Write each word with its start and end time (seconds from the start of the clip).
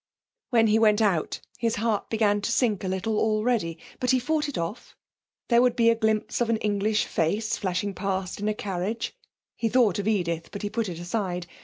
When 0.49 0.65
he 0.65 0.79
went 0.79 0.99
out 0.99 1.41
his 1.59 1.75
heart 1.75 2.09
began 2.09 2.41
to 2.41 2.51
sink 2.51 2.83
a 2.83 2.87
little 2.87 3.19
already, 3.19 3.77
but 3.99 4.09
he 4.09 4.17
fought 4.17 4.49
it 4.49 4.57
off; 4.57 4.97
there 5.49 5.61
would 5.61 5.75
be 5.75 5.91
a 5.91 5.95
glimpse 5.95 6.41
of 6.41 6.49
an 6.49 6.57
English 6.57 7.05
face 7.05 7.55
flashing 7.55 7.93
past 7.93 8.39
in 8.39 8.47
a 8.49 8.55
carriage 8.55 9.15
he 9.55 9.69
thought 9.69 9.99
of 9.99 10.07
Edith, 10.07 10.49
but 10.51 10.63
he 10.63 10.71
put 10.71 10.89
it 10.89 10.97
aside. 10.97 11.45